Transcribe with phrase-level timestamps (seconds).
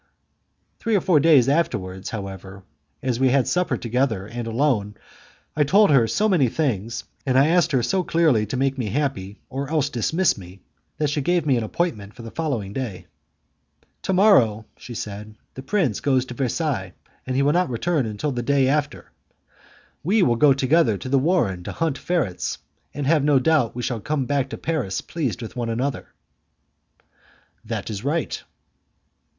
[0.79, 2.63] Three or four days afterwards, however,
[3.03, 4.95] as we had supper together and alone,
[5.55, 8.87] I told her so many things, and I asked her so clearly to make me
[8.87, 10.59] happy or else to dismiss me,
[10.97, 13.05] that she gave me an appointment for the next day.
[14.01, 16.93] "To morrow," she said, "the prince goes to Versailles,
[17.27, 19.11] and he will not return until the day after;
[20.03, 22.57] we will go together to the warren to hunt ferrets,
[22.91, 26.07] and have no doubt we shall come back to Paris pleased with one another."
[27.63, 28.43] "That is right."